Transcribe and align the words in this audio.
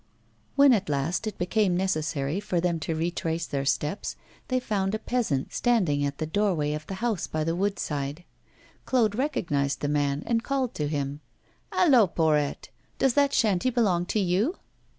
When 0.55 0.73
at 0.73 0.89
last 0.89 1.27
it 1.27 1.37
became 1.37 1.77
necessary 1.77 2.39
for 2.39 2.59
them 2.59 2.79
to 2.79 2.95
retrace 2.95 3.45
their 3.45 3.65
steps, 3.65 4.15
they 4.47 4.59
found 4.59 4.95
a 4.95 4.97
peasant 4.97 5.53
standing 5.53 6.03
at 6.03 6.17
the 6.17 6.25
open 6.25 6.33
doorway 6.33 6.73
of 6.73 6.87
the 6.87 6.95
house 7.05 7.27
by 7.27 7.43
the 7.43 7.55
wood 7.55 7.77
side. 7.77 8.23
Claude 8.85 9.13
recognised 9.13 9.81
the 9.81 9.87
man 9.87 10.23
and 10.25 10.41
called 10.41 10.73
to 10.73 10.87
him: 10.87 11.21
'Hallo, 11.71 12.07
Porrette! 12.07 12.69
Does 12.97 13.13
that 13.13 13.31
shanty 13.31 13.69
belong 13.69 14.07
to 14.07 14.19
you? 14.19 14.57